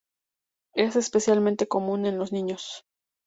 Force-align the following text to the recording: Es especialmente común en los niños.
Es 0.73 0.95
especialmente 0.95 1.67
común 1.67 2.07
en 2.07 2.17
los 2.17 2.31
niños. 2.31 2.85